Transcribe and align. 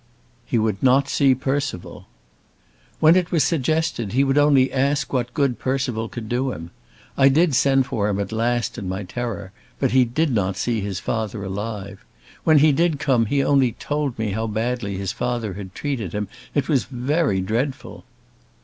"He 0.47 0.57
would 0.57 0.81
not 0.81 1.07
see 1.07 1.35
Percival." 1.35 2.07
"When 2.99 3.15
it 3.15 3.31
was 3.31 3.43
suggested 3.43 4.13
he 4.13 4.23
would 4.23 4.35
only 4.39 4.73
ask 4.73 5.13
what 5.13 5.31
good 5.35 5.59
Percival 5.59 6.09
could 6.09 6.27
do 6.27 6.51
him. 6.51 6.71
I 7.19 7.29
did 7.29 7.53
send 7.53 7.85
for 7.85 8.09
him 8.09 8.19
at 8.19 8.31
last, 8.31 8.79
in 8.79 8.89
my 8.89 9.03
terror, 9.03 9.51
but 9.77 9.91
he 9.91 10.03
did 10.03 10.31
not 10.31 10.57
see 10.57 10.81
his 10.81 10.99
father 10.99 11.43
alive. 11.43 12.03
When 12.43 12.57
he 12.57 12.71
did 12.71 12.97
come 12.97 13.27
he 13.27 13.43
only 13.43 13.73
told 13.73 14.17
me 14.17 14.31
how 14.31 14.47
badly 14.47 14.97
his 14.97 15.11
father 15.11 15.53
had 15.53 15.75
treated 15.75 16.13
him! 16.13 16.27
It 16.55 16.67
was 16.67 16.85
very 16.85 17.39
dreadful!" 17.39 18.03